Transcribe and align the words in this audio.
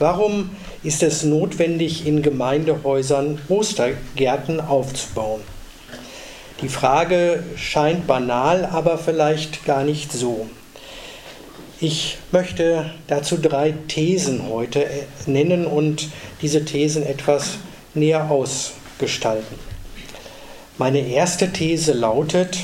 Warum 0.00 0.48
ist 0.82 1.02
es 1.02 1.24
notwendig, 1.24 2.06
in 2.06 2.22
Gemeindehäusern 2.22 3.38
Ostergärten 3.50 4.58
aufzubauen? 4.58 5.42
Die 6.62 6.70
Frage 6.70 7.44
scheint 7.56 8.06
banal, 8.06 8.64
aber 8.64 8.96
vielleicht 8.96 9.66
gar 9.66 9.84
nicht 9.84 10.10
so. 10.10 10.46
Ich 11.82 12.16
möchte 12.32 12.90
dazu 13.08 13.36
drei 13.36 13.74
Thesen 13.88 14.48
heute 14.48 14.86
nennen 15.26 15.66
und 15.66 16.08
diese 16.40 16.64
Thesen 16.64 17.04
etwas 17.04 17.58
näher 17.92 18.30
ausgestalten. 18.30 19.58
Meine 20.78 21.00
erste 21.00 21.52
These 21.52 21.92
lautet, 21.92 22.56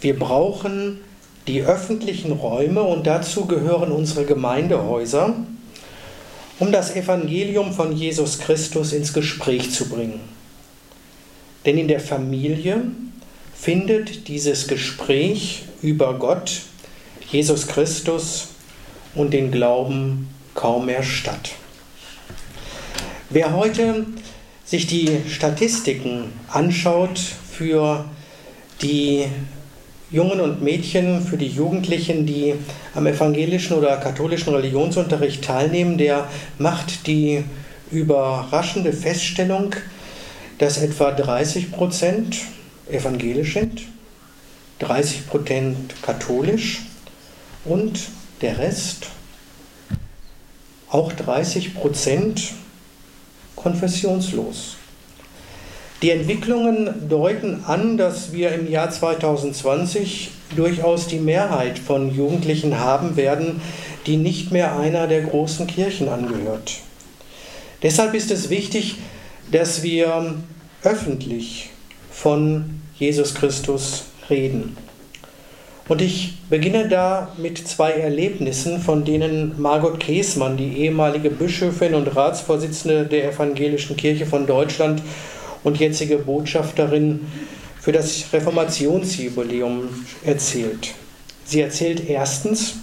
wir 0.00 0.18
brauchen 0.18 1.00
die 1.46 1.64
öffentlichen 1.64 2.32
Räume 2.32 2.82
und 2.82 3.06
dazu 3.06 3.44
gehören 3.44 3.92
unsere 3.92 4.24
Gemeindehäuser, 4.24 5.34
um 6.60 6.70
das 6.70 6.94
Evangelium 6.94 7.72
von 7.72 7.96
Jesus 7.96 8.38
Christus 8.38 8.92
ins 8.92 9.12
Gespräch 9.12 9.72
zu 9.72 9.88
bringen. 9.88 10.20
Denn 11.66 11.76
in 11.78 11.88
der 11.88 12.00
Familie 12.00 12.82
findet 13.54 14.28
dieses 14.28 14.68
Gespräch 14.68 15.64
über 15.82 16.14
Gott, 16.18 16.62
Jesus 17.30 17.66
Christus 17.66 18.48
und 19.14 19.32
den 19.32 19.50
Glauben 19.50 20.28
kaum 20.54 20.86
mehr 20.86 21.02
statt. 21.02 21.52
Wer 23.30 23.54
heute 23.54 24.06
sich 24.64 24.86
die 24.86 25.08
Statistiken 25.28 26.32
anschaut 26.48 27.18
für 27.18 28.04
die 28.82 29.26
Jungen 30.12 30.40
und 30.40 30.60
Mädchen, 30.60 31.22
für 31.24 31.36
die 31.36 31.46
Jugendlichen, 31.46 32.26
die 32.26 32.54
am 32.94 33.06
evangelischen 33.06 33.76
oder 33.76 33.96
katholischen 33.96 34.52
Religionsunterricht 34.52 35.44
teilnehmen, 35.44 35.98
der 35.98 36.28
macht 36.58 37.06
die 37.06 37.44
überraschende 37.92 38.92
Feststellung, 38.92 39.76
dass 40.58 40.78
etwa 40.78 41.12
30 41.12 41.70
Prozent 41.70 42.38
evangelisch 42.90 43.54
sind, 43.54 43.82
30 44.80 45.28
Prozent 45.28 46.02
katholisch 46.02 46.80
und 47.64 48.00
der 48.40 48.58
Rest, 48.58 49.06
auch 50.88 51.12
30 51.12 51.74
Prozent 51.74 52.52
konfessionslos. 53.54 54.79
Die 56.02 56.10
Entwicklungen 56.10 57.08
deuten 57.10 57.64
an, 57.66 57.98
dass 57.98 58.32
wir 58.32 58.52
im 58.52 58.70
Jahr 58.70 58.90
2020 58.90 60.30
durchaus 60.56 61.06
die 61.06 61.18
Mehrheit 61.18 61.78
von 61.78 62.14
Jugendlichen 62.14 62.78
haben 62.78 63.16
werden, 63.16 63.60
die 64.06 64.16
nicht 64.16 64.50
mehr 64.50 64.78
einer 64.78 65.06
der 65.06 65.20
großen 65.22 65.66
Kirchen 65.66 66.08
angehört. 66.08 66.78
Deshalb 67.82 68.14
ist 68.14 68.30
es 68.30 68.48
wichtig, 68.48 68.96
dass 69.52 69.82
wir 69.82 70.34
öffentlich 70.82 71.68
von 72.10 72.80
Jesus 72.98 73.34
Christus 73.34 74.04
reden. 74.30 74.76
Und 75.88 76.00
ich 76.00 76.34
beginne 76.48 76.88
da 76.88 77.34
mit 77.36 77.58
zwei 77.58 77.90
Erlebnissen, 77.90 78.80
von 78.80 79.04
denen 79.04 79.60
Margot 79.60 79.98
Käßmann, 79.98 80.56
die 80.56 80.78
ehemalige 80.78 81.30
Bischöfin 81.30 81.94
und 81.94 82.14
Ratsvorsitzende 82.14 83.06
der 83.06 83.32
Evangelischen 83.32 83.96
Kirche 83.96 84.24
von 84.24 84.46
Deutschland, 84.46 85.02
und 85.64 85.78
jetzige 85.78 86.18
Botschafterin 86.18 87.26
für 87.80 87.92
das 87.92 88.24
Reformationsjubiläum 88.32 89.88
erzählt. 90.24 90.94
Sie 91.44 91.60
erzählt 91.60 92.08
erstens, 92.08 92.74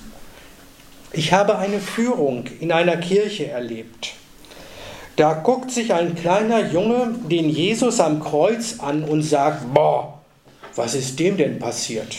ich 1.13 1.31
habe 1.33 1.57
eine 1.57 1.79
Führung 1.79 2.45
in 2.59 2.71
einer 2.71 2.97
Kirche 2.97 3.47
erlebt. 3.47 4.13
Da 5.15 5.33
guckt 5.33 5.71
sich 5.71 5.93
ein 5.93 6.15
kleiner 6.15 6.71
Junge 6.71 7.15
den 7.29 7.49
Jesus 7.49 7.99
am 7.99 8.19
Kreuz 8.19 8.75
an 8.79 9.03
und 9.03 9.23
sagt, 9.23 9.73
boah, 9.73 10.19
was 10.75 10.93
ist 10.93 11.19
dem 11.19 11.37
denn 11.37 11.57
passiert? 11.57 12.15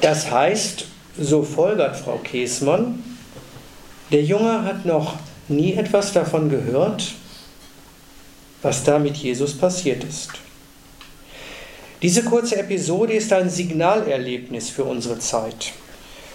Das 0.00 0.30
heißt, 0.30 0.86
so 1.18 1.42
folgert 1.42 1.96
Frau 1.96 2.18
Käßmann, 2.18 3.02
der 4.10 4.22
Junge 4.22 4.64
hat 4.64 4.86
noch 4.86 5.16
nie 5.48 5.74
etwas 5.74 6.12
davon 6.12 6.48
gehört, 6.48 7.12
was 8.62 8.84
da 8.84 8.98
mit 8.98 9.16
Jesus 9.16 9.56
passiert 9.56 10.04
ist. 10.04 10.30
Diese 12.00 12.24
kurze 12.24 12.56
Episode 12.56 13.12
ist 13.12 13.32
ein 13.32 13.48
Signalerlebnis 13.48 14.70
für 14.70 14.84
unsere 14.84 15.18
Zeit, 15.18 15.72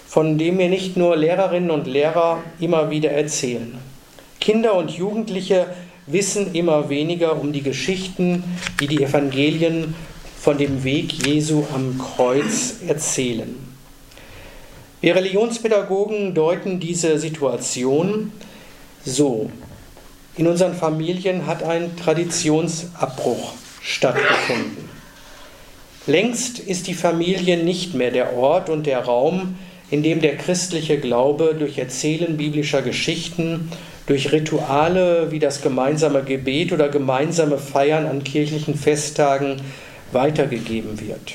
von 0.07 0.37
dem 0.37 0.57
mir 0.57 0.69
nicht 0.69 0.95
nur 0.95 1.17
Lehrerinnen 1.17 1.71
und 1.71 1.87
Lehrer 1.87 2.41
immer 2.59 2.89
wieder 2.89 3.11
erzählen. 3.11 3.77
Kinder 4.39 4.75
und 4.75 4.91
Jugendliche 4.91 5.67
wissen 6.05 6.53
immer 6.55 6.89
weniger 6.89 7.39
um 7.39 7.51
die 7.51 7.63
Geschichten, 7.63 8.43
die 8.79 8.87
die 8.87 9.03
Evangelien 9.03 9.93
von 10.39 10.57
dem 10.57 10.85
Weg 10.85 11.27
Jesu 11.27 11.65
am 11.73 11.97
Kreuz 11.97 12.75
erzählen. 12.87 13.53
Wir 15.01 15.15
Religionspädagogen 15.15 16.33
deuten 16.33 16.79
diese 16.79 17.19
Situation 17.19 18.31
so. 19.05 19.51
In 20.37 20.45
unseren 20.45 20.75
Familien 20.75 21.47
hat 21.47 21.63
ein 21.63 21.97
Traditionsabbruch 21.97 23.53
stattgefunden. 23.81 24.87
Längst 26.05 26.59
ist 26.59 26.87
die 26.87 26.93
Familie 26.93 27.57
nicht 27.57 27.95
mehr 27.95 28.11
der 28.11 28.37
Ort 28.37 28.69
und 28.69 28.85
der 28.85 28.99
Raum, 28.99 29.55
in 29.89 30.03
dem 30.03 30.21
der 30.21 30.37
christliche 30.37 30.99
Glaube 30.99 31.55
durch 31.57 31.77
Erzählen 31.77 32.37
biblischer 32.37 32.81
Geschichten, 32.83 33.71
durch 34.05 34.31
Rituale 34.31 35.31
wie 35.31 35.39
das 35.39 35.61
gemeinsame 35.61 36.23
Gebet 36.23 36.71
oder 36.71 36.87
gemeinsame 36.89 37.57
Feiern 37.57 38.05
an 38.05 38.23
kirchlichen 38.23 38.75
Festtagen 38.75 39.61
weitergegeben 40.11 41.01
wird. 41.01 41.33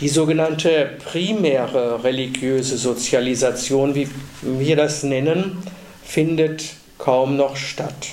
Die 0.00 0.08
sogenannte 0.08 0.90
primäre 1.04 2.02
religiöse 2.02 2.78
Sozialisation, 2.78 3.94
wie 3.94 4.08
wir 4.42 4.76
das 4.76 5.02
nennen, 5.02 5.58
findet 6.02 6.77
kaum 6.98 7.36
noch 7.36 7.56
statt. 7.56 8.08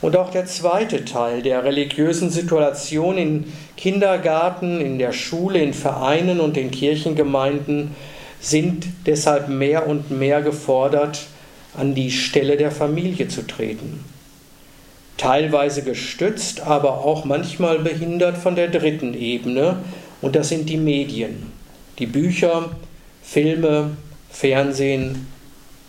Und 0.00 0.16
auch 0.16 0.30
der 0.30 0.46
zweite 0.46 1.04
Teil 1.04 1.42
der 1.42 1.64
religiösen 1.64 2.30
Situation 2.30 3.16
in 3.16 3.52
Kindergarten, 3.76 4.80
in 4.80 4.98
der 4.98 5.12
Schule, 5.12 5.60
in 5.60 5.72
Vereinen 5.72 6.40
und 6.40 6.56
in 6.56 6.70
Kirchengemeinden 6.70 7.94
sind 8.40 8.86
deshalb 9.06 9.48
mehr 9.48 9.86
und 9.86 10.10
mehr 10.10 10.42
gefordert, 10.42 11.26
an 11.76 11.94
die 11.94 12.10
Stelle 12.10 12.56
der 12.56 12.70
Familie 12.70 13.28
zu 13.28 13.46
treten. 13.46 14.04
Teilweise 15.16 15.82
gestützt, 15.82 16.60
aber 16.60 17.04
auch 17.04 17.24
manchmal 17.24 17.78
behindert 17.78 18.36
von 18.36 18.56
der 18.56 18.68
dritten 18.68 19.14
Ebene, 19.14 19.76
und 20.20 20.36
das 20.36 20.50
sind 20.50 20.68
die 20.68 20.76
Medien, 20.76 21.50
die 21.98 22.06
Bücher, 22.06 22.70
Filme, 23.22 23.96
Fernsehen 24.30 25.26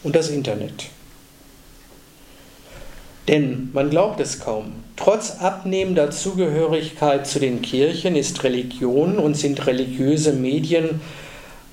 und 0.04 0.16
das 0.16 0.30
Internet. 0.30 0.86
Denn 3.28 3.70
man 3.74 3.90
glaubt 3.90 4.20
es 4.20 4.40
kaum. 4.40 4.74
Trotz 4.96 5.38
abnehmender 5.40 6.12
Zugehörigkeit 6.12 7.26
zu 7.26 7.40
den 7.40 7.62
Kirchen 7.62 8.16
ist 8.16 8.44
Religion 8.44 9.18
und 9.18 9.36
sind 9.36 9.66
religiöse 9.66 10.34
Medien 10.34 11.02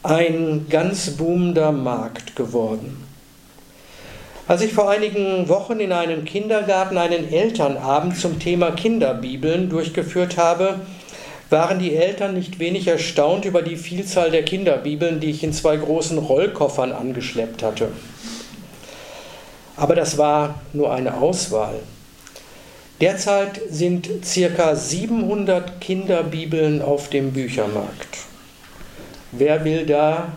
ein 0.02 0.66
ganz 0.70 1.10
boomender 1.10 1.70
Markt 1.70 2.34
geworden. 2.34 3.04
Als 4.48 4.62
ich 4.62 4.72
vor 4.72 4.90
einigen 4.90 5.48
Wochen 5.48 5.78
in 5.78 5.92
einem 5.92 6.24
Kindergarten 6.24 6.98
einen 6.98 7.32
Elternabend 7.32 8.16
zum 8.16 8.40
Thema 8.40 8.72
Kinderbibeln 8.72 9.68
durchgeführt 9.68 10.36
habe, 10.36 10.80
waren 11.48 11.78
die 11.78 11.94
Eltern 11.94 12.34
nicht 12.34 12.58
wenig 12.58 12.88
erstaunt 12.88 13.44
über 13.44 13.62
die 13.62 13.76
Vielzahl 13.76 14.30
der 14.30 14.42
Kinderbibeln, 14.42 15.20
die 15.20 15.30
ich 15.30 15.44
in 15.44 15.52
zwei 15.52 15.76
großen 15.76 16.18
Rollkoffern 16.18 16.92
angeschleppt 16.92 17.62
hatte. 17.62 17.88
Aber 19.76 19.94
das 19.94 20.18
war 20.18 20.60
nur 20.72 20.92
eine 20.92 21.18
Auswahl. 21.18 21.80
Derzeit 23.00 23.60
sind 23.68 24.08
circa 24.24 24.76
700 24.76 25.80
Kinderbibeln 25.80 26.82
auf 26.82 27.10
dem 27.10 27.32
Büchermarkt. 27.32 28.18
Wer 29.32 29.64
will 29.64 29.86
da 29.86 30.32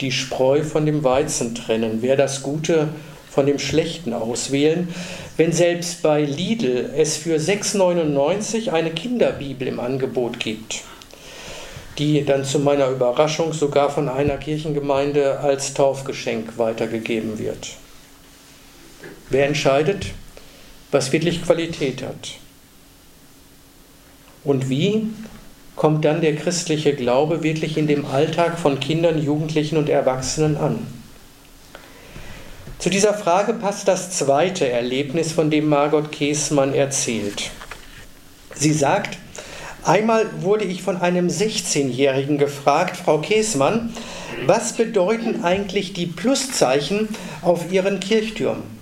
die 0.00 0.10
Spreu 0.10 0.62
von 0.62 0.86
dem 0.86 1.04
Weizen 1.04 1.54
trennen? 1.54 1.98
Wer 2.00 2.16
das 2.16 2.42
Gute 2.42 2.88
von 3.30 3.46
dem 3.46 3.58
Schlechten 3.58 4.12
auswählen? 4.12 4.88
Wenn 5.36 5.52
selbst 5.52 6.02
bei 6.02 6.22
Lidl 6.22 6.90
es 6.96 7.16
für 7.16 7.36
6,99 7.36 8.70
eine 8.70 8.90
Kinderbibel 8.90 9.68
im 9.68 9.78
Angebot 9.78 10.40
gibt, 10.40 10.82
die 11.98 12.24
dann 12.24 12.44
zu 12.44 12.58
meiner 12.58 12.88
Überraschung 12.88 13.52
sogar 13.52 13.90
von 13.90 14.08
einer 14.08 14.38
Kirchengemeinde 14.38 15.38
als 15.38 15.74
Taufgeschenk 15.74 16.58
weitergegeben 16.58 17.38
wird. 17.38 17.76
Wer 19.30 19.46
entscheidet, 19.46 20.06
was 20.90 21.12
wirklich 21.12 21.44
Qualität 21.44 22.02
hat? 22.02 22.32
Und 24.42 24.68
wie 24.68 25.06
kommt 25.76 26.04
dann 26.04 26.20
der 26.20 26.34
christliche 26.34 26.94
Glaube 26.94 27.44
wirklich 27.44 27.76
in 27.78 27.86
dem 27.86 28.06
Alltag 28.06 28.58
von 28.58 28.80
Kindern, 28.80 29.22
Jugendlichen 29.22 29.76
und 29.76 29.88
Erwachsenen 29.88 30.56
an? 30.56 30.84
Zu 32.80 32.90
dieser 32.90 33.14
Frage 33.14 33.52
passt 33.52 33.86
das 33.86 34.10
zweite 34.10 34.68
Erlebnis, 34.68 35.30
von 35.30 35.48
dem 35.48 35.68
Margot 35.68 36.10
Käßmann 36.10 36.74
erzählt. 36.74 37.50
Sie 38.56 38.72
sagt, 38.72 39.16
einmal 39.84 40.42
wurde 40.42 40.64
ich 40.64 40.82
von 40.82 40.96
einem 40.96 41.28
16-Jährigen 41.28 42.36
gefragt, 42.36 42.96
Frau 42.96 43.18
Käßmann, 43.18 43.94
was 44.46 44.72
bedeuten 44.72 45.44
eigentlich 45.44 45.92
die 45.92 46.06
Pluszeichen 46.06 47.08
auf 47.42 47.70
Ihren 47.70 48.00
Kirchtürmen? 48.00 48.79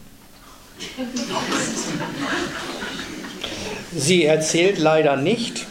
Sie 3.96 4.24
erzählt 4.24 4.78
leider 4.78 5.16
nicht, 5.16 5.66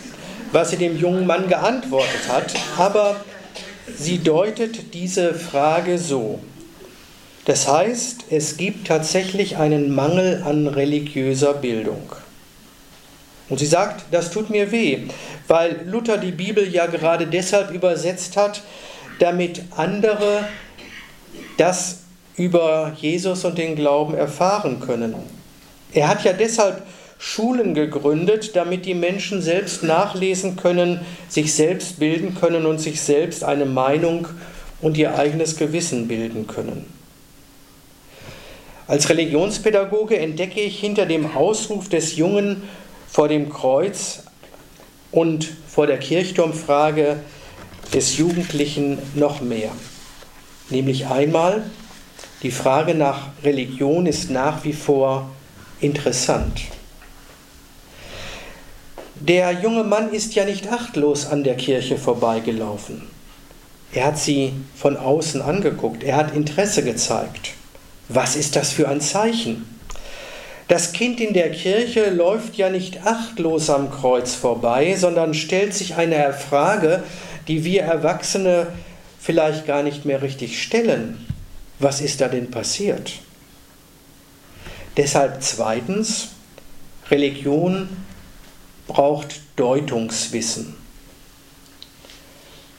was 0.51 0.71
sie 0.71 0.77
dem 0.77 0.97
jungen 0.97 1.25
Mann 1.25 1.47
geantwortet 1.47 2.27
hat, 2.27 2.53
aber 2.77 3.23
sie 3.97 4.19
deutet 4.19 4.93
diese 4.93 5.33
Frage 5.33 5.97
so. 5.97 6.39
Das 7.45 7.67
heißt, 7.67 8.25
es 8.29 8.57
gibt 8.57 8.87
tatsächlich 8.87 9.57
einen 9.57 9.93
Mangel 9.93 10.43
an 10.43 10.67
religiöser 10.67 11.53
Bildung. 11.53 12.11
Und 13.49 13.59
sie 13.59 13.65
sagt, 13.65 14.05
das 14.11 14.31
tut 14.31 14.49
mir 14.49 14.71
weh, 14.71 15.07
weil 15.47 15.85
Luther 15.85 16.17
die 16.17 16.33
Bibel 16.33 16.67
ja 16.67 16.87
gerade 16.87 17.27
deshalb 17.27 17.71
übersetzt 17.71 18.35
hat, 18.35 18.61
damit 19.19 19.61
andere 19.75 20.45
das 21.57 21.99
über 22.37 22.93
Jesus 22.95 23.43
und 23.43 23.57
den 23.57 23.75
Glauben 23.75 24.13
erfahren 24.13 24.79
können. 24.79 25.15
Er 25.91 26.07
hat 26.07 26.23
ja 26.23 26.33
deshalb 26.33 26.83
Schulen 27.19 27.73
gegründet, 27.73 28.55
damit 28.55 28.85
die 28.85 28.93
Menschen 28.93 29.41
selbst 29.41 29.83
nachlesen 29.83 30.55
können, 30.55 31.01
sich 31.27 31.53
selbst 31.53 31.99
bilden 31.99 32.35
können 32.35 32.67
und 32.67 32.79
sich 32.79 33.01
selbst 33.01 33.43
eine 33.43 33.65
Meinung 33.65 34.27
und 34.81 34.97
ihr 34.97 35.17
eigenes 35.17 35.57
Gewissen 35.57 36.07
bilden 36.07 36.45
können. 36.45 36.85
Als 38.85 39.09
Religionspädagoge 39.09 40.17
entdecke 40.17 40.61
ich 40.61 40.79
hinter 40.79 41.07
dem 41.07 41.35
Ausruf 41.35 41.89
des 41.89 42.15
Jungen 42.15 42.63
vor 43.09 43.27
dem 43.27 43.49
Kreuz 43.49 44.23
und 45.11 45.49
vor 45.67 45.87
der 45.87 45.97
Kirchturmfrage 45.97 47.17
des 47.93 48.17
Jugendlichen 48.17 48.99
noch 49.15 49.41
mehr. 49.41 49.71
Nämlich 50.69 51.07
einmal, 51.07 51.63
die 52.43 52.51
Frage 52.51 52.93
nach 52.93 53.29
Religion 53.43 54.05
ist 54.05 54.29
nach 54.29 54.63
wie 54.63 54.73
vor 54.73 55.29
interessant. 55.81 56.61
Der 59.19 59.51
junge 59.51 59.83
Mann 59.83 60.11
ist 60.11 60.35
ja 60.35 60.45
nicht 60.45 60.71
achtlos 60.71 61.25
an 61.25 61.43
der 61.43 61.55
Kirche 61.55 61.97
vorbeigelaufen. 61.97 63.01
Er 63.91 64.05
hat 64.05 64.19
sie 64.19 64.53
von 64.75 64.95
außen 64.95 65.41
angeguckt, 65.41 66.03
er 66.03 66.17
hat 66.17 66.35
Interesse 66.35 66.83
gezeigt. 66.83 67.53
Was 68.09 68.35
ist 68.35 68.55
das 68.55 68.71
für 68.71 68.87
ein 68.87 69.01
Zeichen? 69.01 69.65
Das 70.67 70.91
Kind 70.91 71.19
in 71.19 71.33
der 71.33 71.51
Kirche 71.51 72.09
läuft 72.09 72.55
ja 72.55 72.69
nicht 72.69 73.05
achtlos 73.05 73.69
am 73.69 73.89
Kreuz 73.89 74.35
vorbei, 74.35 74.95
sondern 74.95 75.33
stellt 75.33 75.73
sich 75.73 75.95
eine 75.95 76.33
Frage, 76.33 77.03
die 77.47 77.63
wir 77.63 77.83
Erwachsene 77.83 78.67
vielleicht 79.19 79.65
gar 79.65 79.81
nicht 79.81 80.05
mehr 80.05 80.21
richtig 80.21 80.61
stellen. 80.61 81.26
Was 81.79 82.01
ist 82.01 82.21
da 82.21 82.27
denn 82.27 82.49
passiert? 82.49 83.13
Deshalb 84.97 85.43
zweitens, 85.43 86.29
Religion 87.11 87.87
braucht 88.87 89.41
Deutungswissen. 89.55 90.75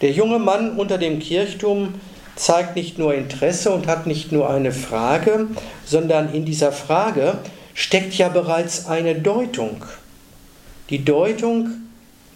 Der 0.00 0.10
junge 0.10 0.38
Mann 0.38 0.78
unter 0.78 0.98
dem 0.98 1.20
Kirchturm 1.20 1.94
zeigt 2.34 2.76
nicht 2.76 2.98
nur 2.98 3.14
Interesse 3.14 3.70
und 3.70 3.86
hat 3.86 4.06
nicht 4.06 4.32
nur 4.32 4.50
eine 4.50 4.72
Frage, 4.72 5.46
sondern 5.84 6.32
in 6.32 6.44
dieser 6.44 6.72
Frage 6.72 7.38
steckt 7.74 8.14
ja 8.14 8.28
bereits 8.28 8.86
eine 8.86 9.14
Deutung. 9.14 9.84
Die 10.90 11.04
Deutung 11.04 11.70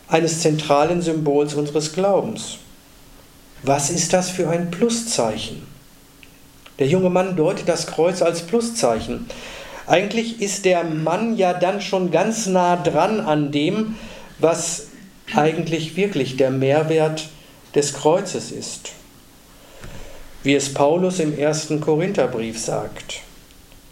eines 0.08 0.40
zentralen 0.40 1.02
Symbols 1.02 1.54
unseres 1.54 1.92
Glaubens. 1.92 2.58
Was 3.62 3.90
ist 3.90 4.12
das 4.12 4.30
für 4.30 4.48
ein 4.48 4.70
Pluszeichen? 4.70 5.71
Der 6.82 6.90
junge 6.90 7.10
Mann 7.10 7.36
deutet 7.36 7.68
das 7.68 7.86
Kreuz 7.86 8.22
als 8.22 8.42
Pluszeichen. 8.42 9.26
Eigentlich 9.86 10.42
ist 10.42 10.64
der 10.64 10.82
Mann 10.82 11.36
ja 11.36 11.54
dann 11.54 11.80
schon 11.80 12.10
ganz 12.10 12.46
nah 12.46 12.74
dran 12.74 13.20
an 13.20 13.52
dem, 13.52 13.94
was 14.40 14.88
eigentlich 15.32 15.94
wirklich 15.94 16.36
der 16.36 16.50
Mehrwert 16.50 17.28
des 17.76 17.92
Kreuzes 17.92 18.50
ist. 18.50 18.90
Wie 20.42 20.56
es 20.56 20.74
Paulus 20.74 21.20
im 21.20 21.38
ersten 21.38 21.80
Korintherbrief 21.80 22.58
sagt, 22.58 23.20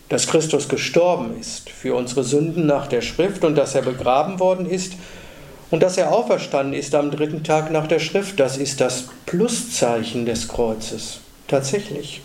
dass 0.09 0.27
Christus 0.27 0.69
gestorben 0.69 1.39
ist 1.39 1.71
für 1.71 1.95
unsere 1.95 2.25
Sünden 2.25 2.67
nach 2.67 2.89
der 2.89 3.03
Schrift 3.03 3.45
und 3.45 3.55
dass 3.55 3.77
er 3.77 3.83
begraben 3.83 4.41
worden 4.41 4.69
ist 4.69 4.95
und 5.71 5.85
dass 5.85 5.97
er 5.97 6.11
auferstanden 6.11 6.75
ist 6.75 6.97
am 6.97 7.13
dritten 7.13 7.45
Tag 7.45 7.71
nach 7.71 7.87
der 7.87 8.01
Schrift, 8.01 8.41
das 8.41 8.57
ist 8.57 8.81
das 8.81 9.05
Pluszeichen 9.27 10.27
des 10.27 10.49
Kreuzes. 10.49 11.21
Tatsächlich. 11.47 12.23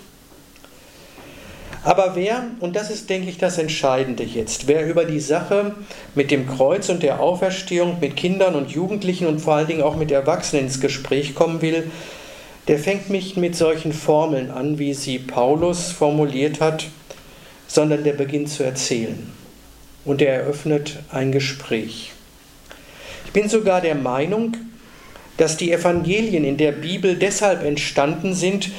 Aber 1.85 2.15
wer, 2.15 2.47
und 2.61 2.75
das 2.75 2.89
ist, 2.89 3.11
denke 3.11 3.29
ich, 3.29 3.37
das 3.37 3.59
Entscheidende 3.59 4.23
jetzt, 4.23 4.67
wer 4.67 4.87
über 4.87 5.05
die 5.05 5.19
Sache 5.19 5.75
mit 6.15 6.31
dem 6.31 6.47
Kreuz 6.47 6.89
und 6.89 7.03
der 7.03 7.19
Auferstehung 7.19 7.99
mit 8.01 8.15
Kindern 8.15 8.55
und 8.55 8.71
Jugendlichen 8.71 9.27
und 9.27 9.39
vor 9.39 9.53
allen 9.53 9.67
Dingen 9.67 9.83
auch 9.83 9.95
mit 9.95 10.11
Erwachsenen 10.11 10.65
ins 10.65 10.81
Gespräch 10.81 11.35
kommen 11.35 11.61
will, 11.61 11.91
der 12.67 12.79
fängt 12.79 13.11
nicht 13.11 13.37
mit 13.37 13.55
solchen 13.55 13.93
Formeln 13.93 14.49
an, 14.49 14.79
wie 14.79 14.95
sie 14.95 15.19
Paulus 15.19 15.91
formuliert 15.91 16.59
hat, 16.59 16.87
sondern 17.67 18.03
der 18.03 18.13
beginnt 18.13 18.49
zu 18.49 18.63
erzählen 18.63 19.31
und 20.05 20.23
er 20.23 20.33
eröffnet 20.33 20.97
ein 21.11 21.31
Gespräch. 21.31 22.13
Ich 23.27 23.31
bin 23.31 23.47
sogar 23.47 23.81
der 23.81 23.95
Meinung, 23.95 24.57
dass 25.37 25.55
die 25.55 25.71
Evangelien 25.71 26.45
in 26.45 26.57
der 26.57 26.71
Bibel 26.71 27.15
deshalb 27.15 27.63
entstanden 27.63 28.33
sind, 28.33 28.71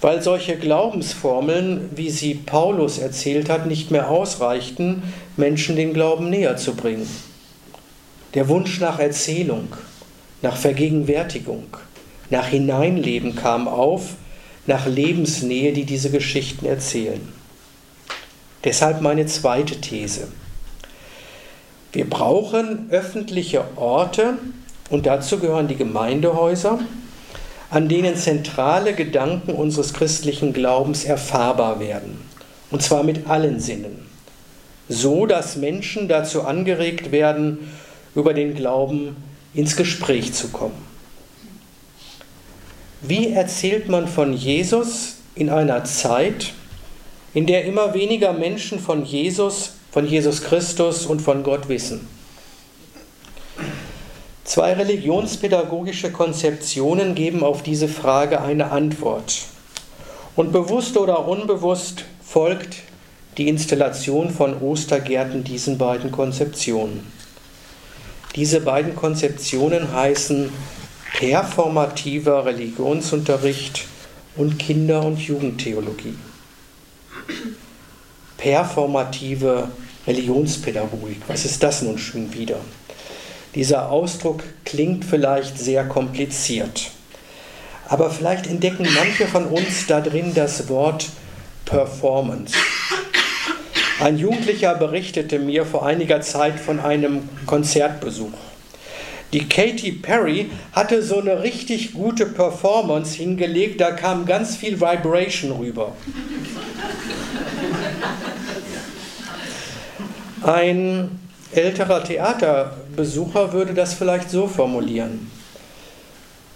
weil 0.00 0.22
solche 0.22 0.56
Glaubensformeln, 0.56 1.90
wie 1.94 2.10
sie 2.10 2.34
Paulus 2.34 2.98
erzählt 2.98 3.48
hat, 3.48 3.66
nicht 3.66 3.90
mehr 3.90 4.10
ausreichten, 4.10 5.02
Menschen 5.36 5.76
den 5.76 5.94
Glauben 5.94 6.30
näher 6.30 6.56
zu 6.56 6.74
bringen. 6.74 7.08
Der 8.34 8.48
Wunsch 8.48 8.80
nach 8.80 8.98
Erzählung, 8.98 9.68
nach 10.42 10.56
Vergegenwärtigung, 10.56 11.64
nach 12.30 12.48
Hineinleben 12.48 13.36
kam 13.36 13.68
auf, 13.68 14.14
nach 14.66 14.86
Lebensnähe, 14.86 15.72
die 15.72 15.84
diese 15.84 16.10
Geschichten 16.10 16.66
erzählen. 16.66 17.20
Deshalb 18.64 19.02
meine 19.02 19.26
zweite 19.26 19.80
These. 19.80 20.28
Wir 21.92 22.08
brauchen 22.08 22.90
öffentliche 22.90 23.64
Orte 23.76 24.38
und 24.90 25.06
dazu 25.06 25.38
gehören 25.38 25.68
die 25.68 25.76
Gemeindehäuser, 25.76 26.80
an 27.74 27.88
denen 27.88 28.14
zentrale 28.14 28.94
Gedanken 28.94 29.50
unseres 29.50 29.92
christlichen 29.92 30.52
Glaubens 30.52 31.04
erfahrbar 31.04 31.80
werden. 31.80 32.18
Und 32.70 32.84
zwar 32.84 33.02
mit 33.02 33.28
allen 33.28 33.58
Sinnen. 33.58 34.06
So 34.88 35.26
dass 35.26 35.56
Menschen 35.56 36.06
dazu 36.06 36.42
angeregt 36.42 37.10
werden, 37.10 37.68
über 38.14 38.32
den 38.32 38.54
Glauben 38.54 39.16
ins 39.54 39.74
Gespräch 39.74 40.32
zu 40.34 40.50
kommen. 40.50 40.80
Wie 43.02 43.30
erzählt 43.30 43.88
man 43.88 44.06
von 44.06 44.32
Jesus 44.32 45.16
in 45.34 45.50
einer 45.50 45.82
Zeit, 45.82 46.52
in 47.34 47.46
der 47.46 47.64
immer 47.64 47.92
weniger 47.92 48.32
Menschen 48.32 48.78
von 48.78 49.04
Jesus, 49.04 49.72
von 49.90 50.06
Jesus 50.06 50.42
Christus 50.42 51.06
und 51.06 51.20
von 51.20 51.42
Gott 51.42 51.68
wissen? 51.68 52.06
Zwei 54.44 54.74
religionspädagogische 54.74 56.12
Konzeptionen 56.12 57.14
geben 57.14 57.42
auf 57.42 57.62
diese 57.62 57.88
Frage 57.88 58.42
eine 58.42 58.70
Antwort. 58.70 59.46
Und 60.36 60.52
bewusst 60.52 60.98
oder 60.98 61.26
unbewusst 61.26 62.04
folgt 62.22 62.76
die 63.38 63.48
Installation 63.48 64.28
von 64.30 64.60
Ostergärten 64.60 65.44
diesen 65.44 65.78
beiden 65.78 66.12
Konzeptionen. 66.12 67.10
Diese 68.36 68.60
beiden 68.60 68.94
Konzeptionen 68.94 69.92
heißen 69.92 70.50
performativer 71.14 72.44
Religionsunterricht 72.44 73.86
und 74.36 74.58
Kinder- 74.58 75.04
und 75.04 75.20
Jugendtheologie. 75.20 76.18
Performative 78.36 79.68
Religionspädagogik, 80.06 81.22
was 81.28 81.46
ist 81.46 81.62
das 81.62 81.80
nun 81.80 81.96
schon 81.96 82.34
wieder? 82.34 82.58
Dieser 83.54 83.90
Ausdruck 83.90 84.42
klingt 84.64 85.04
vielleicht 85.04 85.58
sehr 85.58 85.84
kompliziert, 85.84 86.90
aber 87.88 88.10
vielleicht 88.10 88.48
entdecken 88.48 88.86
manche 88.94 89.26
von 89.26 89.46
uns 89.46 89.86
da 89.86 90.00
drin 90.00 90.32
das 90.34 90.68
Wort 90.68 91.06
Performance. 91.64 92.54
Ein 94.00 94.18
Jugendlicher 94.18 94.74
berichtete 94.74 95.38
mir 95.38 95.64
vor 95.64 95.86
einiger 95.86 96.20
Zeit 96.20 96.58
von 96.58 96.80
einem 96.80 97.28
Konzertbesuch. 97.46 98.32
Die 99.32 99.48
Katy 99.48 99.92
Perry 99.92 100.50
hatte 100.72 101.02
so 101.02 101.20
eine 101.20 101.42
richtig 101.42 101.92
gute 101.94 102.26
Performance 102.26 103.16
hingelegt, 103.16 103.80
da 103.80 103.92
kam 103.92 104.26
ganz 104.26 104.56
viel 104.56 104.80
Vibration 104.80 105.52
rüber. 105.52 105.92
Ein 110.42 111.18
älterer 111.52 112.04
Theaterbesucher 112.94 113.52
würde 113.52 113.74
das 113.74 113.94
vielleicht 113.94 114.30
so 114.30 114.46
formulieren. 114.46 115.30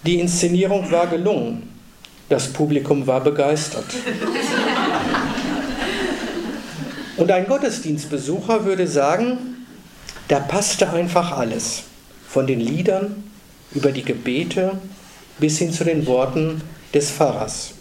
Die 0.06 0.20
Inszenierung 0.20 0.90
war 0.90 1.08
gelungen, 1.08 1.68
das 2.28 2.52
Publikum 2.52 3.06
war 3.06 3.20
begeistert. 3.20 3.84
Und 7.16 7.30
ein 7.32 7.46
Gottesdienstbesucher 7.46 8.64
würde 8.64 8.86
sagen, 8.86 9.66
da 10.28 10.38
passte 10.38 10.90
einfach 10.90 11.36
alles, 11.36 11.82
von 12.28 12.46
den 12.46 12.60
Liedern 12.60 13.24
über 13.72 13.90
die 13.90 14.04
Gebete 14.04 14.78
bis 15.38 15.58
hin 15.58 15.72
zu 15.72 15.84
den 15.84 16.06
Worten 16.06 16.62
des 16.94 17.10
Pfarrers. 17.10 17.72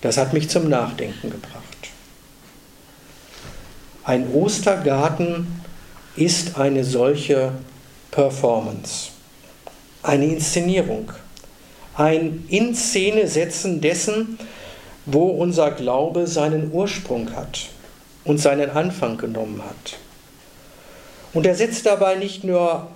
Das 0.00 0.16
hat 0.16 0.32
mich 0.32 0.48
zum 0.48 0.68
Nachdenken 0.68 1.30
gebracht. 1.30 1.62
Ein 4.04 4.32
Ostergarten 4.32 5.46
ist 6.16 6.58
eine 6.58 6.82
solche 6.84 7.52
Performance, 8.16 9.10
eine 10.02 10.24
Inszenierung, 10.24 11.12
ein 11.96 12.46
In 12.48 12.74
Szene 12.74 13.28
setzen 13.28 13.82
dessen, 13.82 14.38
wo 15.04 15.26
unser 15.26 15.70
Glaube 15.72 16.26
seinen 16.26 16.72
Ursprung 16.72 17.36
hat 17.36 17.68
und 18.24 18.38
seinen 18.38 18.70
Anfang 18.70 19.18
genommen 19.18 19.60
hat. 19.62 19.98
Und 21.34 21.44
er 21.44 21.54
setzt 21.54 21.84
dabei 21.84 22.14
nicht 22.14 22.42
nur 22.42 22.86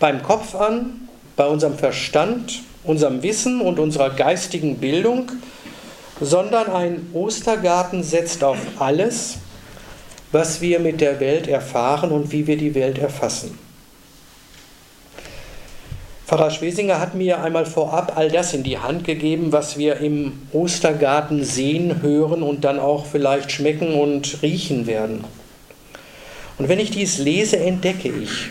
beim 0.00 0.22
Kopf 0.22 0.54
an, 0.54 1.06
bei 1.36 1.44
unserem 1.44 1.76
Verstand, 1.76 2.62
unserem 2.82 3.22
Wissen 3.22 3.60
und 3.60 3.78
unserer 3.78 4.08
geistigen 4.08 4.78
Bildung, 4.78 5.32
sondern 6.18 6.70
ein 6.70 7.10
Ostergarten 7.12 8.02
setzt 8.02 8.42
auf 8.42 8.56
alles, 8.78 9.34
was 10.30 10.62
wir 10.62 10.80
mit 10.80 11.02
der 11.02 11.20
Welt 11.20 11.46
erfahren 11.46 12.10
und 12.10 12.32
wie 12.32 12.46
wir 12.46 12.56
die 12.56 12.74
Welt 12.74 12.96
erfassen. 12.96 13.58
Pfarrer 16.32 16.50
Schwesinger 16.50 16.98
hat 16.98 17.14
mir 17.14 17.42
einmal 17.42 17.66
vorab 17.66 18.16
all 18.16 18.30
das 18.30 18.54
in 18.54 18.62
die 18.62 18.78
Hand 18.78 19.04
gegeben, 19.04 19.52
was 19.52 19.76
wir 19.76 19.98
im 19.98 20.32
Ostergarten 20.54 21.44
sehen, 21.44 22.00
hören 22.00 22.42
und 22.42 22.64
dann 22.64 22.78
auch 22.78 23.04
vielleicht 23.04 23.52
schmecken 23.52 24.00
und 24.00 24.38
riechen 24.40 24.86
werden. 24.86 25.24
Und 26.56 26.70
wenn 26.70 26.80
ich 26.80 26.90
dies 26.90 27.18
lese, 27.18 27.58
entdecke 27.58 28.08
ich, 28.08 28.48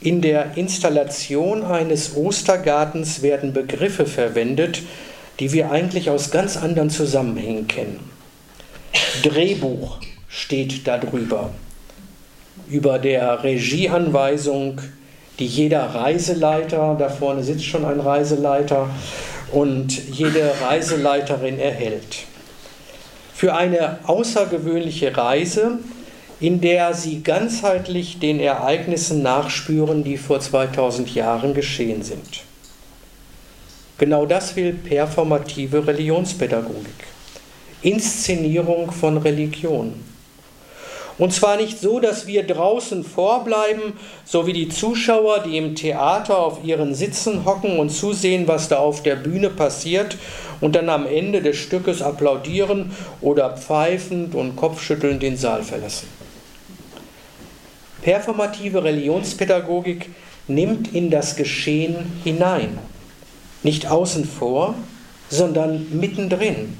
in 0.00 0.20
der 0.20 0.56
Installation 0.56 1.62
eines 1.62 2.16
Ostergartens 2.16 3.22
werden 3.22 3.52
Begriffe 3.52 4.04
verwendet, 4.04 4.82
die 5.38 5.52
wir 5.52 5.70
eigentlich 5.70 6.10
aus 6.10 6.32
ganz 6.32 6.56
anderen 6.56 6.90
Zusammenhängen 6.90 7.68
kennen. 7.68 8.00
Drehbuch 9.22 9.98
steht 10.26 10.88
darüber, 10.88 11.50
über 12.68 12.98
der 12.98 13.44
Regieanweisung, 13.44 14.80
die 15.40 15.46
jeder 15.46 15.82
Reiseleiter, 15.82 16.94
da 16.96 17.08
vorne 17.08 17.42
sitzt 17.42 17.64
schon 17.64 17.84
ein 17.84 17.98
Reiseleiter, 17.98 18.88
und 19.52 20.08
jede 20.10 20.52
Reiseleiterin 20.62 21.58
erhält. 21.58 22.24
Für 23.34 23.54
eine 23.54 23.98
außergewöhnliche 24.04 25.16
Reise, 25.16 25.78
in 26.40 26.60
der 26.60 26.94
sie 26.94 27.22
ganzheitlich 27.22 28.18
den 28.18 28.38
Ereignissen 28.38 29.22
nachspüren, 29.22 30.04
die 30.04 30.16
vor 30.16 30.40
2000 30.40 31.14
Jahren 31.14 31.54
geschehen 31.54 32.02
sind. 32.02 32.44
Genau 33.98 34.24
das 34.24 34.56
will 34.56 34.72
performative 34.72 35.86
Religionspädagogik. 35.86 36.86
Inszenierung 37.82 38.92
von 38.92 39.18
Religion. 39.18 39.94
Und 41.20 41.34
zwar 41.34 41.58
nicht 41.58 41.78
so, 41.78 42.00
dass 42.00 42.26
wir 42.26 42.46
draußen 42.46 43.04
vorbleiben, 43.04 43.92
so 44.24 44.46
wie 44.46 44.54
die 44.54 44.70
Zuschauer, 44.70 45.40
die 45.40 45.58
im 45.58 45.74
Theater 45.74 46.38
auf 46.38 46.64
ihren 46.64 46.94
Sitzen 46.94 47.44
hocken 47.44 47.78
und 47.78 47.90
zusehen, 47.90 48.48
was 48.48 48.68
da 48.68 48.78
auf 48.78 49.02
der 49.02 49.16
Bühne 49.16 49.50
passiert 49.50 50.16
und 50.62 50.76
dann 50.76 50.88
am 50.88 51.06
Ende 51.06 51.42
des 51.42 51.58
Stückes 51.58 52.00
applaudieren 52.00 52.92
oder 53.20 53.54
pfeifend 53.54 54.34
und 54.34 54.56
kopfschüttelnd 54.56 55.22
den 55.22 55.36
Saal 55.36 55.62
verlassen. 55.62 56.08
Performative 58.00 58.82
Religionspädagogik 58.82 60.08
nimmt 60.48 60.94
in 60.94 61.10
das 61.10 61.36
Geschehen 61.36 61.96
hinein, 62.24 62.78
nicht 63.62 63.90
außen 63.90 64.24
vor, 64.24 64.74
sondern 65.28 65.86
mittendrin. 65.90 66.78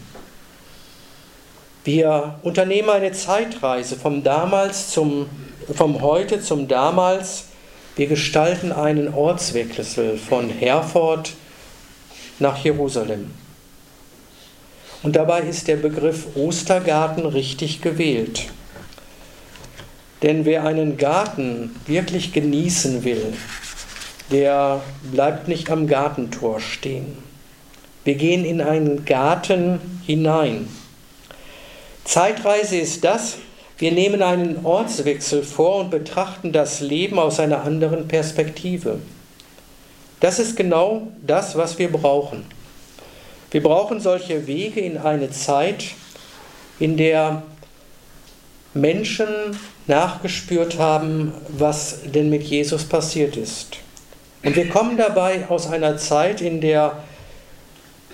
Wir 1.85 2.39
unternehmen 2.43 2.91
eine 2.91 3.13
Zeitreise 3.13 3.97
vom 3.97 4.23
damals 4.23 4.91
zum 4.91 5.27
vom 5.75 6.03
heute 6.03 6.41
zum 6.41 6.69
damals. 6.69 7.45
Wir 7.97 8.07
gestalten 8.07 8.73
einen 8.73 9.13
Ortswechsel 9.13 10.17
von 10.17 10.49
Herford 10.49 11.33
nach 12.39 12.63
Jerusalem. 12.65 13.31
Und 15.03 15.17
dabei 15.17 15.41
ist 15.41 15.69
der 15.69 15.77
Begriff 15.77 16.29
Ostergarten 16.37 17.27
richtig 17.27 17.81
gewählt. 17.81 18.49
Denn 20.23 20.45
wer 20.45 20.65
einen 20.65 20.99
Garten 20.99 21.75
wirklich 21.87 22.33
genießen 22.33 23.05
will, 23.05 23.33
der 24.31 24.83
bleibt 25.11 25.49
nicht 25.49 25.71
am 25.71 25.87
Gartentor 25.87 26.61
stehen. 26.61 27.17
Wir 28.05 28.15
gehen 28.15 28.45
in 28.45 28.61
einen 28.61 29.05
Garten 29.05 29.81
hinein. 30.07 30.69
Zeitreise 32.11 32.77
ist 32.77 33.05
das, 33.05 33.37
wir 33.79 33.93
nehmen 33.93 34.21
einen 34.21 34.67
Ortswechsel 34.67 35.45
vor 35.45 35.77
und 35.77 35.91
betrachten 35.93 36.51
das 36.51 36.81
Leben 36.81 37.21
aus 37.21 37.39
einer 37.39 37.63
anderen 37.63 38.09
Perspektive. 38.09 38.99
Das 40.19 40.41
ist 40.41 40.57
genau 40.57 41.07
das, 41.25 41.57
was 41.57 41.79
wir 41.79 41.93
brauchen. 41.93 42.45
Wir 43.53 43.63
brauchen 43.63 44.01
solche 44.01 44.49
Wege 44.49 44.81
in 44.81 44.99
eine 44.99 45.31
Zeit, 45.31 45.85
in 46.81 46.97
der 46.97 47.45
Menschen 48.75 49.29
nachgespürt 49.87 50.81
haben, 50.81 51.33
was 51.47 52.01
denn 52.13 52.29
mit 52.29 52.43
Jesus 52.43 52.83
passiert 52.83 53.37
ist. 53.37 53.77
Und 54.43 54.57
wir 54.57 54.69
kommen 54.69 54.97
dabei 54.97 55.49
aus 55.49 55.69
einer 55.69 55.97
Zeit, 55.97 56.41
in 56.41 56.61
der 56.61 57.05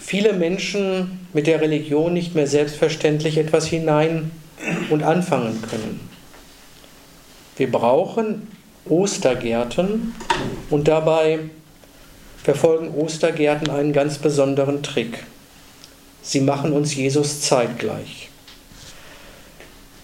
viele 0.06 0.34
Menschen 0.34 1.26
mit 1.32 1.48
der 1.48 1.60
Religion 1.60 2.12
nicht 2.12 2.36
mehr 2.36 2.46
selbstverständlich 2.46 3.38
etwas 3.38 3.66
hinein 3.66 4.30
und 4.88 5.02
anfangen 5.02 5.60
können. 5.68 6.08
Wir 7.56 7.72
brauchen 7.72 8.46
Ostergärten 8.88 10.14
und 10.70 10.86
dabei 10.86 11.40
verfolgen 12.40 12.94
Ostergärten 12.94 13.68
einen 13.68 13.92
ganz 13.92 14.18
besonderen 14.18 14.84
Trick. 14.84 15.24
Sie 16.22 16.40
machen 16.40 16.72
uns 16.72 16.94
Jesus 16.94 17.40
zeitgleich. 17.40 18.28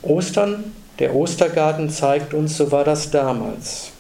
Ostern, 0.02 0.72
der 0.98 1.14
Ostergarten 1.14 1.90
zeigt 1.90 2.34
uns, 2.34 2.56
so 2.56 2.72
war 2.72 2.82
das 2.82 3.12
damals. 3.12 3.92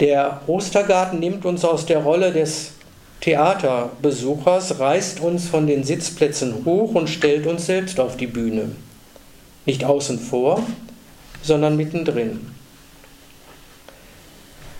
Der 0.00 0.42
Ostergarten 0.46 1.20
nimmt 1.20 1.46
uns 1.46 1.64
aus 1.64 1.86
der 1.86 2.00
Rolle 2.00 2.32
des 2.32 2.72
Theaterbesuchers, 3.20 4.78
reißt 4.78 5.20
uns 5.20 5.48
von 5.48 5.66
den 5.66 5.84
Sitzplätzen 5.84 6.64
hoch 6.64 6.94
und 6.94 7.08
stellt 7.08 7.46
uns 7.46 7.66
selbst 7.66 7.98
auf 7.98 8.16
die 8.16 8.26
Bühne. 8.26 8.70
Nicht 9.66 9.84
außen 9.84 10.18
vor, 10.18 10.62
sondern 11.42 11.76
mittendrin. 11.76 12.40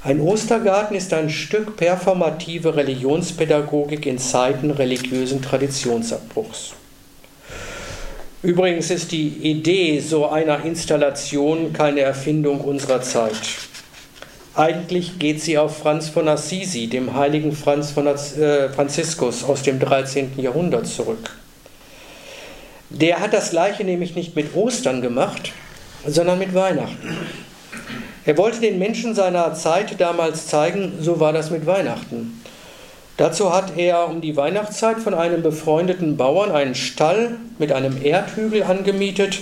Ein 0.02 0.20
Ostergarten 0.20 0.96
ist 0.96 1.12
ein 1.12 1.28
Stück 1.28 1.76
performative 1.76 2.76
Religionspädagogik 2.76 4.06
in 4.06 4.18
Zeiten 4.18 4.70
religiösen 4.70 5.42
Traditionsabbruchs. 5.42 6.74
Übrigens 8.42 8.90
ist 8.92 9.10
die 9.10 9.26
Idee 9.26 9.98
so 9.98 10.28
einer 10.28 10.64
Installation 10.64 11.72
keine 11.72 12.00
Erfindung 12.00 12.60
unserer 12.60 13.02
Zeit. 13.02 13.34
Eigentlich 14.58 15.20
geht 15.20 15.40
sie 15.40 15.56
auf 15.56 15.78
Franz 15.78 16.08
von 16.08 16.26
Assisi, 16.26 16.88
dem 16.88 17.14
heiligen 17.14 17.52
Franz 17.52 17.92
von 17.92 18.08
äh, 18.08 18.68
Franziskus 18.68 19.44
aus 19.44 19.62
dem 19.62 19.78
13. 19.78 20.32
Jahrhundert 20.36 20.88
zurück. 20.88 21.36
Der 22.90 23.20
hat 23.20 23.32
das 23.32 23.50
gleiche 23.50 23.84
nämlich 23.84 24.16
nicht 24.16 24.34
mit 24.34 24.56
Ostern 24.56 25.00
gemacht, 25.00 25.52
sondern 26.04 26.40
mit 26.40 26.54
Weihnachten. 26.54 27.18
Er 28.24 28.36
wollte 28.36 28.58
den 28.58 28.80
Menschen 28.80 29.14
seiner 29.14 29.54
Zeit 29.54 30.00
damals 30.00 30.48
zeigen, 30.48 30.94
so 31.00 31.20
war 31.20 31.32
das 31.32 31.50
mit 31.50 31.64
Weihnachten. 31.64 32.42
Dazu 33.16 33.54
hat 33.54 33.76
er 33.76 34.08
um 34.08 34.20
die 34.20 34.36
Weihnachtszeit 34.36 34.98
von 34.98 35.14
einem 35.14 35.40
befreundeten 35.40 36.16
Bauern 36.16 36.50
einen 36.50 36.74
Stall 36.74 37.36
mit 37.60 37.70
einem 37.70 38.04
Erdhügel 38.04 38.64
angemietet. 38.64 39.38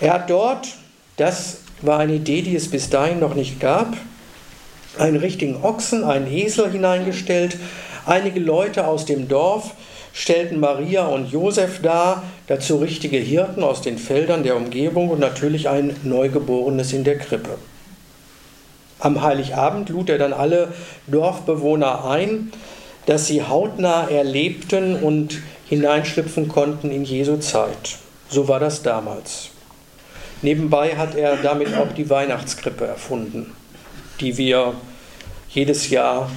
Er 0.00 0.12
hat 0.12 0.28
dort, 0.28 0.68
das 1.16 1.60
war 1.80 1.98
eine 1.98 2.16
Idee, 2.16 2.42
die 2.42 2.56
es 2.56 2.70
bis 2.70 2.90
dahin 2.90 3.20
noch 3.20 3.34
nicht 3.34 3.58
gab, 3.58 3.96
einen 5.00 5.16
richtigen 5.16 5.62
Ochsen, 5.62 6.04
einen 6.04 6.26
Esel 6.26 6.70
hineingestellt, 6.70 7.56
einige 8.06 8.40
Leute 8.40 8.86
aus 8.86 9.04
dem 9.04 9.28
Dorf, 9.28 9.74
stellten 10.12 10.58
Maria 10.58 11.06
und 11.06 11.30
Josef 11.30 11.80
dar, 11.80 12.24
dazu 12.46 12.78
richtige 12.78 13.18
Hirten 13.18 13.62
aus 13.62 13.82
den 13.82 13.98
Feldern 13.98 14.42
der 14.42 14.56
Umgebung 14.56 15.10
und 15.10 15.20
natürlich 15.20 15.68
ein 15.68 15.94
Neugeborenes 16.02 16.92
in 16.92 17.04
der 17.04 17.18
Krippe. 17.18 17.58
Am 19.00 19.22
Heiligabend 19.22 19.90
lud 19.90 20.10
er 20.10 20.18
dann 20.18 20.32
alle 20.32 20.72
Dorfbewohner 21.06 22.04
ein, 22.10 22.52
dass 23.06 23.26
sie 23.26 23.42
hautnah 23.42 24.08
erlebten 24.08 24.96
und 24.96 25.38
hineinschlüpfen 25.68 26.48
konnten 26.48 26.90
in 26.90 27.04
Jesu 27.04 27.36
Zeit. 27.36 27.96
So 28.28 28.48
war 28.48 28.58
das 28.58 28.82
damals. 28.82 29.50
Nebenbei 30.42 30.96
hat 30.96 31.14
er 31.14 31.36
damit 31.36 31.74
auch 31.76 31.92
die 31.92 32.10
Weihnachtskrippe 32.10 32.86
erfunden, 32.86 33.54
die 34.20 34.36
wir 34.36 34.74
jedes 35.50 35.90
Jahr 35.90 36.30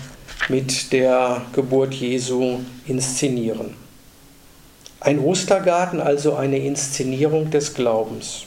mit 0.49 0.91
der 0.93 1.41
Geburt 1.53 1.93
Jesu 1.93 2.59
inszenieren. 2.87 3.75
Ein 4.99 5.19
Ostergarten, 5.19 5.99
also 5.99 6.35
eine 6.35 6.59
Inszenierung 6.59 7.49
des 7.51 7.73
Glaubens. 7.73 8.43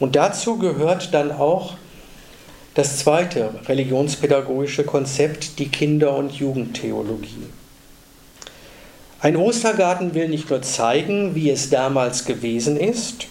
Und 0.00 0.16
dazu 0.16 0.58
gehört 0.58 1.14
dann 1.14 1.30
auch 1.30 1.74
das 2.74 2.98
zweite 2.98 3.54
religionspädagogische 3.66 4.84
Konzept, 4.84 5.58
die 5.58 5.68
Kinder- 5.68 6.16
und 6.16 6.32
Jugendtheologie. 6.32 7.46
Ein 9.20 9.36
Ostergarten 9.36 10.14
will 10.14 10.28
nicht 10.28 10.50
nur 10.50 10.62
zeigen, 10.62 11.34
wie 11.34 11.50
es 11.50 11.70
damals 11.70 12.24
gewesen 12.24 12.76
ist, 12.76 13.28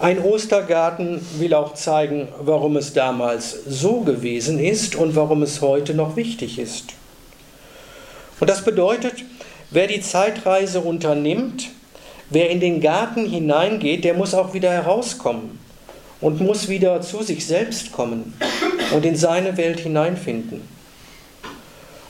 ein 0.00 0.22
Ostergarten 0.22 1.20
will 1.38 1.54
auch 1.54 1.74
zeigen, 1.74 2.28
warum 2.40 2.76
es 2.76 2.92
damals 2.92 3.64
so 3.66 4.00
gewesen 4.00 4.60
ist 4.60 4.94
und 4.94 5.16
warum 5.16 5.42
es 5.42 5.60
heute 5.60 5.92
noch 5.94 6.14
wichtig 6.14 6.58
ist. 6.58 6.94
Und 8.38 8.48
das 8.48 8.64
bedeutet, 8.64 9.24
wer 9.70 9.88
die 9.88 10.00
Zeitreise 10.00 10.80
unternimmt, 10.80 11.70
wer 12.30 12.48
in 12.50 12.60
den 12.60 12.80
Garten 12.80 13.28
hineingeht, 13.28 14.04
der 14.04 14.14
muss 14.14 14.34
auch 14.34 14.54
wieder 14.54 14.70
herauskommen 14.70 15.58
und 16.20 16.40
muss 16.40 16.68
wieder 16.68 17.00
zu 17.00 17.24
sich 17.24 17.44
selbst 17.44 17.90
kommen 17.90 18.34
und 18.94 19.04
in 19.04 19.16
seine 19.16 19.56
Welt 19.56 19.80
hineinfinden. 19.80 20.60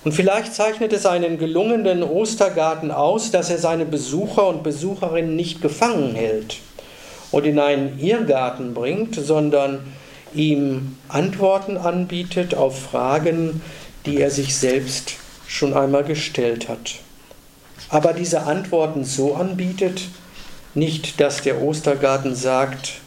Und 0.04 0.12
vielleicht 0.12 0.54
zeichnet 0.54 0.92
es 0.92 1.06
einen 1.06 1.38
gelungenen 1.38 2.02
Ostergarten 2.02 2.90
aus, 2.90 3.30
dass 3.30 3.48
er 3.48 3.58
seine 3.58 3.86
Besucher 3.86 4.46
und 4.46 4.62
Besucherinnen 4.62 5.34
nicht 5.34 5.62
gefangen 5.62 6.14
hält 6.14 6.58
und 7.30 7.44
in 7.44 7.58
einen 7.58 7.98
Irrgarten 7.98 8.74
bringt, 8.74 9.14
sondern 9.14 9.80
ihm 10.34 10.96
Antworten 11.08 11.76
anbietet 11.76 12.54
auf 12.54 12.80
Fragen, 12.82 13.62
die 14.06 14.20
er 14.20 14.30
sich 14.30 14.56
selbst 14.56 15.14
schon 15.46 15.74
einmal 15.74 16.04
gestellt 16.04 16.68
hat. 16.68 16.96
Aber 17.88 18.12
diese 18.12 18.42
Antworten 18.42 19.04
so 19.04 19.34
anbietet, 19.34 20.02
nicht, 20.74 21.20
dass 21.20 21.42
der 21.42 21.62
Ostergarten 21.62 22.34
sagt, 22.34 23.00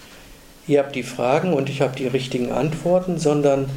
ihr 0.68 0.80
habt 0.80 0.96
die 0.96 1.04
Fragen 1.04 1.54
und 1.54 1.70
ich 1.70 1.82
habe 1.82 1.96
die 1.96 2.08
richtigen 2.08 2.52
Antworten, 2.52 3.20
sondern 3.20 3.70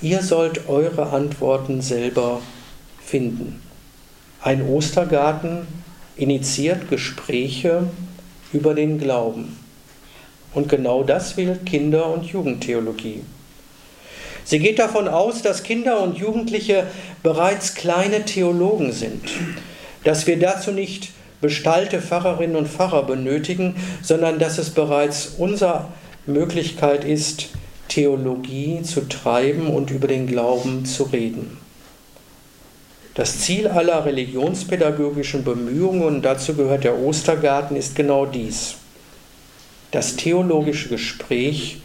ihr 0.00 0.22
sollt 0.22 0.68
eure 0.68 1.10
Antworten 1.10 1.82
selber 1.82 2.40
finden. 3.04 3.60
Ein 4.40 4.68
Ostergarten 4.68 5.66
initiiert 6.16 6.88
Gespräche 6.88 7.88
über 8.52 8.74
den 8.74 8.98
Glauben. 8.98 9.61
Und 10.54 10.68
genau 10.68 11.02
das 11.02 11.36
will 11.36 11.58
Kinder- 11.64 12.12
und 12.12 12.24
Jugendtheologie. 12.24 13.22
Sie 14.44 14.58
geht 14.58 14.78
davon 14.78 15.08
aus, 15.08 15.42
dass 15.42 15.62
Kinder 15.62 16.02
und 16.02 16.18
Jugendliche 16.18 16.86
bereits 17.22 17.74
kleine 17.74 18.24
Theologen 18.24 18.92
sind, 18.92 19.22
dass 20.04 20.26
wir 20.26 20.38
dazu 20.38 20.72
nicht 20.72 21.10
bestallte 21.40 22.00
Pfarrerinnen 22.00 22.56
und 22.56 22.68
Pfarrer 22.68 23.04
benötigen, 23.04 23.76
sondern 24.02 24.38
dass 24.38 24.58
es 24.58 24.70
bereits 24.70 25.34
unsere 25.38 25.86
Möglichkeit 26.26 27.04
ist, 27.04 27.48
Theologie 27.88 28.82
zu 28.82 29.08
treiben 29.08 29.68
und 29.68 29.90
über 29.90 30.08
den 30.08 30.26
Glauben 30.26 30.86
zu 30.86 31.04
reden. 31.04 31.58
Das 33.14 33.40
Ziel 33.40 33.68
aller 33.68 34.04
religionspädagogischen 34.06 35.44
Bemühungen, 35.44 36.02
und 36.02 36.22
dazu 36.22 36.54
gehört 36.54 36.84
der 36.84 36.98
Ostergarten, 36.98 37.76
ist 37.76 37.94
genau 37.94 38.24
dies 38.24 38.76
das 39.92 40.16
theologische 40.16 40.88
Gespräch 40.88 41.80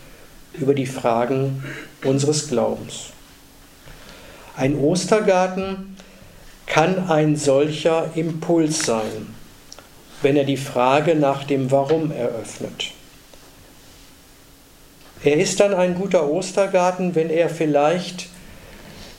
über 0.54 0.74
die 0.74 0.88
Fragen 0.88 1.64
unseres 2.04 2.48
Glaubens. 2.48 3.12
Ein 4.56 4.80
Ostergarten 4.80 5.96
kann 6.66 7.10
ein 7.10 7.36
solcher 7.36 8.12
Impuls 8.16 8.86
sein, 8.86 9.36
wenn 10.22 10.36
er 10.36 10.46
die 10.46 10.58
Frage 10.58 11.16
nach 11.16 11.44
dem 11.44 11.70
Warum 11.70 12.12
eröffnet. 12.12 12.92
Er 15.24 15.38
ist 15.38 15.60
dann 15.60 15.74
ein 15.74 15.96
guter 15.96 16.30
Ostergarten, 16.30 17.14
wenn 17.14 17.30
er 17.30 17.50
vielleicht 17.50 18.30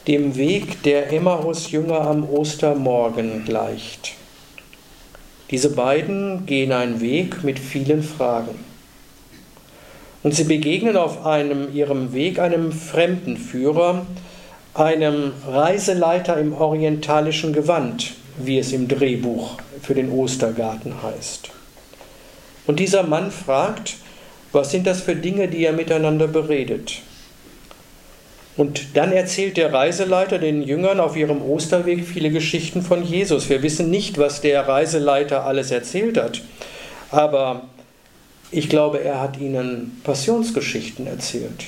dem 0.07 0.37
Weg 0.37 0.83
der 0.83 1.13
Emmaus-Jünger 1.13 2.01
am 2.01 2.29
Ostermorgen 2.29 3.45
gleicht. 3.45 4.15
Diese 5.51 5.71
beiden 5.71 6.47
gehen 6.47 6.73
einen 6.73 7.01
Weg 7.01 7.45
mit 7.45 7.59
vielen 7.59 8.03
Fragen. 8.03 8.68
Und 10.23 10.35
sie 10.35 10.45
begegnen 10.45 10.97
auf 10.97 11.25
einem, 11.25 11.75
ihrem 11.75 12.13
Weg 12.13 12.39
einem 12.39 12.73
Fremdenführer, 12.73 14.07
einem 14.75 15.33
Reiseleiter 15.47 16.39
im 16.39 16.53
orientalischen 16.53 17.53
Gewand, 17.53 18.13
wie 18.37 18.59
es 18.59 18.73
im 18.73 18.89
Drehbuch 18.89 19.59
für 19.83 19.95
den 19.95 20.11
Ostergarten 20.11 20.95
heißt. 21.03 21.51
Und 22.67 22.81
dieser 22.81 23.03
Mann 23.03 23.31
fragt, 23.31 23.97
was 24.53 24.71
sind 24.71 24.87
das 24.87 25.01
für 25.01 25.17
Dinge, 25.17 25.49
die 25.49 25.65
er 25.65 25.73
miteinander 25.73 26.27
beredet? 26.27 27.01
Und 28.57 28.97
dann 28.97 29.13
erzählt 29.13 29.57
der 29.57 29.73
Reiseleiter 29.73 30.39
den 30.39 30.63
Jüngern 30.63 30.99
auf 30.99 31.17
ihrem 31.17 31.43
Osterweg 31.43 32.05
viele 32.05 32.31
Geschichten 32.31 32.83
von 32.83 33.05
Jesus. 33.05 33.49
Wir 33.49 33.63
wissen 33.63 33.89
nicht, 33.89 34.19
was 34.19 34.41
der 34.41 34.67
Reiseleiter 34.67 35.45
alles 35.45 35.71
erzählt 35.71 36.17
hat, 36.17 36.43
aber 37.13 37.63
ich 38.51 38.69
glaube, 38.69 39.03
er 39.03 39.21
hat 39.21 39.39
ihnen 39.39 40.01
Passionsgeschichten 40.05 41.07
erzählt. 41.07 41.67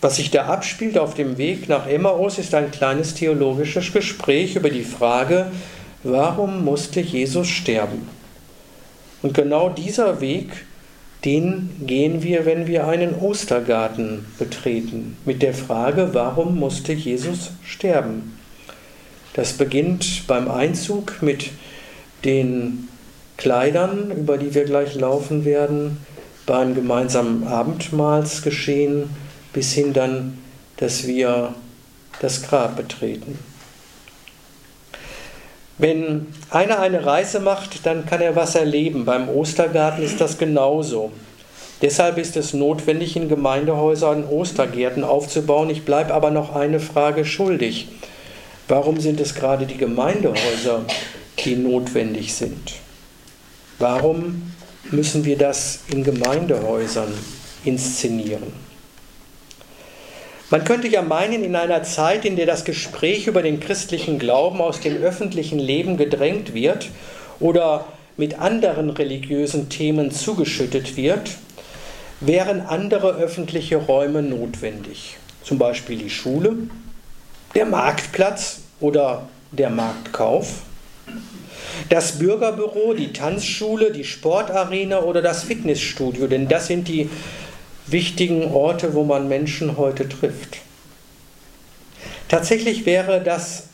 Was 0.00 0.16
sich 0.16 0.30
da 0.30 0.46
abspielt 0.46 0.98
auf 0.98 1.14
dem 1.14 1.38
Weg 1.38 1.68
nach 1.68 1.86
Emmaus, 1.86 2.38
ist 2.38 2.54
ein 2.54 2.70
kleines 2.70 3.14
theologisches 3.14 3.92
Gespräch 3.92 4.56
über 4.56 4.70
die 4.70 4.84
Frage, 4.84 5.50
warum 6.02 6.64
musste 6.64 7.00
Jesus 7.00 7.48
sterben? 7.48 8.08
Und 9.22 9.34
genau 9.34 9.70
dieser 9.70 10.20
Weg, 10.20 10.50
den 11.24 11.70
gehen 11.80 12.22
wir, 12.22 12.44
wenn 12.46 12.66
wir 12.66 12.86
einen 12.86 13.14
Ostergarten 13.14 14.26
betreten, 14.38 15.16
mit 15.24 15.42
der 15.42 15.54
Frage, 15.54 16.10
warum 16.12 16.58
musste 16.58 16.92
Jesus 16.92 17.50
sterben? 17.64 18.38
Das 19.32 19.54
beginnt 19.54 20.26
beim 20.26 20.50
Einzug 20.50 21.20
mit 21.22 21.50
den 22.24 22.88
Kleidern, 23.36 24.10
über 24.10 24.38
die 24.38 24.54
wir 24.54 24.64
gleich 24.64 24.94
laufen 24.94 25.44
werden, 25.44 25.98
beim 26.46 26.74
gemeinsamen 26.74 27.46
Abendmahlsgeschehen 27.46 29.10
bis 29.52 29.72
hin 29.72 29.92
dann, 29.92 30.38
dass 30.76 31.06
wir 31.06 31.54
das 32.20 32.42
Grab 32.42 32.76
betreten. 32.76 33.38
Wenn 35.78 36.26
einer 36.50 36.78
eine 36.78 37.04
Reise 37.04 37.40
macht, 37.40 37.84
dann 37.84 38.06
kann 38.06 38.22
er 38.22 38.34
was 38.34 38.54
erleben. 38.54 39.04
Beim 39.04 39.28
Ostergarten 39.28 40.02
ist 40.02 40.20
das 40.20 40.38
genauso. 40.38 41.12
Deshalb 41.82 42.16
ist 42.16 42.36
es 42.38 42.54
notwendig, 42.54 43.16
in 43.16 43.28
Gemeindehäusern 43.28 44.24
Ostergärten 44.24 45.04
aufzubauen. 45.04 45.68
Ich 45.68 45.84
bleibe 45.84 46.14
aber 46.14 46.30
noch 46.30 46.54
eine 46.54 46.80
Frage 46.80 47.26
schuldig. 47.26 47.88
Warum 48.68 49.00
sind 49.00 49.20
es 49.20 49.34
gerade 49.34 49.66
die 49.66 49.76
Gemeindehäuser, 49.76 50.86
die 51.44 51.56
notwendig 51.56 52.34
sind? 52.34 52.72
Warum 53.78 54.52
müssen 54.90 55.24
wir 55.24 55.36
das 55.36 55.80
in 55.88 56.02
Gemeindehäusern 56.02 57.12
inszenieren? 57.64 58.52
Man 60.48 60.64
könnte 60.64 60.88
ja 60.88 61.02
meinen, 61.02 61.44
in 61.44 61.56
einer 61.56 61.82
Zeit, 61.82 62.24
in 62.24 62.36
der 62.36 62.46
das 62.46 62.64
Gespräch 62.64 63.26
über 63.26 63.42
den 63.42 63.60
christlichen 63.60 64.18
Glauben 64.18 64.60
aus 64.60 64.80
dem 64.80 64.96
öffentlichen 65.02 65.58
Leben 65.58 65.96
gedrängt 65.96 66.54
wird 66.54 66.88
oder 67.40 67.86
mit 68.16 68.38
anderen 68.38 68.90
religiösen 68.90 69.68
Themen 69.68 70.10
zugeschüttet 70.10 70.96
wird, 70.96 71.32
wären 72.20 72.60
andere 72.60 73.16
öffentliche 73.16 73.76
Räume 73.76 74.22
notwendig. 74.22 75.16
Zum 75.42 75.58
Beispiel 75.58 75.98
die 75.98 76.10
Schule, 76.10 76.56
der 77.54 77.66
Marktplatz 77.66 78.60
oder 78.80 79.28
der 79.52 79.70
Marktkauf 79.70 80.62
das 81.88 82.18
Bürgerbüro, 82.18 82.94
die 82.94 83.12
Tanzschule, 83.12 83.92
die 83.92 84.04
Sportarena 84.04 85.00
oder 85.00 85.22
das 85.22 85.44
Fitnessstudio, 85.44 86.26
denn 86.26 86.48
das 86.48 86.66
sind 86.66 86.88
die 86.88 87.08
wichtigen 87.86 88.52
Orte, 88.52 88.94
wo 88.94 89.04
man 89.04 89.28
Menschen 89.28 89.76
heute 89.76 90.08
trifft. 90.08 90.58
Tatsächlich 92.28 92.86
wäre 92.86 93.20
das 93.20 93.68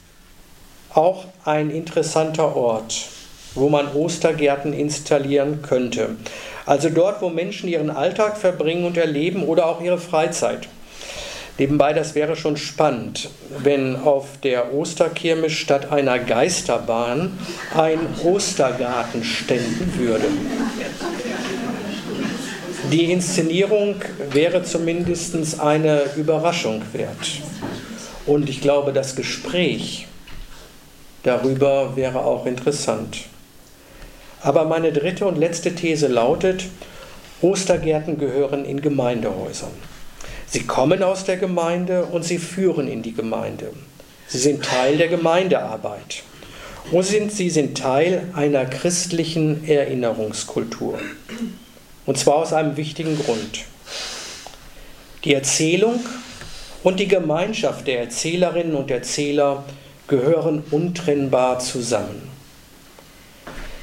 auch 0.93 1.25
ein 1.45 1.71
interessanter 1.71 2.55
Ort, 2.55 3.07
wo 3.55 3.69
man 3.69 3.95
Ostergärten 3.95 4.73
installieren 4.73 5.63
könnte. 5.63 6.17
Also 6.67 6.91
dort, 6.91 7.23
wo 7.23 7.31
Menschen 7.31 7.69
ihren 7.69 7.91
Alltag 7.91 8.37
verbringen 8.37 8.85
und 8.85 8.97
erleben 8.97 9.45
oder 9.45 9.67
auch 9.67 9.81
ihre 9.81 9.99
Freizeit. 9.99 10.69
Nebenbei, 11.59 11.93
das 11.93 12.15
wäre 12.15 12.35
schon 12.35 12.57
spannend, 12.57 13.29
wenn 13.59 13.97
auf 13.97 14.41
der 14.43 14.73
Osterkirmes 14.73 15.53
statt 15.53 15.93
einer 15.93 16.19
Geisterbahn 16.19 17.39
ein 17.77 18.01
Ostergarten 18.25 19.23
ständen 19.23 19.93
würde. 19.99 20.29
Die 22.91 23.13
Inszenierung 23.13 23.97
wäre 24.31 24.63
zumindest 24.65 25.61
eine 25.61 26.03
Überraschung 26.17 26.83
wert. 26.93 27.41
Und 28.27 28.49
ich 28.49 28.61
glaube, 28.61 28.93
das 28.93 29.15
Gespräch 29.15 30.07
darüber 31.23 31.97
wäre 31.97 32.25
auch 32.25 32.47
interessant. 32.47 33.19
Aber 34.43 34.65
meine 34.65 34.93
dritte 34.93 35.27
und 35.27 35.39
letzte 35.39 35.75
These 35.75 36.09
lautet, 36.09 36.65
Ostergärten 37.41 38.19
gehören 38.19 38.65
in 38.65 38.81
Gemeindehäusern. 38.81 39.92
Sie 40.53 40.65
kommen 40.65 41.03
aus 41.03 41.25
der 41.25 41.39
Gemeinde 41.39 42.05
und 42.05 42.25
sie 42.27 42.37
führen 42.37 42.87
in 42.87 43.01
die 43.01 43.15
Gemeinde. 43.15 43.73
Sie 44.29 44.37
sind 44.37 44.63
Teil 44.63 44.99
der 44.99 45.09
Gemeindearbeit. 45.09 46.25
Und 46.91 47.05
sie 47.05 47.49
sind 47.49 47.79
Teil 47.79 48.29
einer 48.35 48.67
christlichen 48.67 49.67
Erinnerungskultur. 49.67 50.99
Und 52.05 52.19
zwar 52.19 52.35
aus 52.35 52.53
einem 52.53 52.77
wichtigen 52.77 53.19
Grund. 53.19 53.61
Die 55.25 55.33
Erzählung 55.33 56.01
und 56.83 57.01
die 57.01 57.09
Gemeinschaft 57.09 57.87
der 57.87 58.01
Erzählerinnen 58.01 58.75
und 58.75 58.91
Erzähler 58.91 59.65
gehören 60.07 60.65
untrennbar 60.71 61.61
zusammen. 61.61 62.29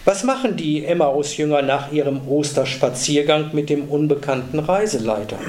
Was 0.05 0.23
machen 0.23 0.55
die 0.55 0.85
Emmaus-Jünger 0.85 1.63
nach 1.63 1.91
ihrem 1.91 2.27
Osterspaziergang 2.27 3.55
mit 3.55 3.71
dem 3.71 3.89
unbekannten 3.89 4.59
Reiseleiter? 4.59 5.39